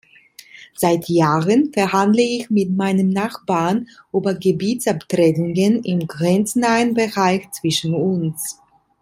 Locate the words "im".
5.83-6.07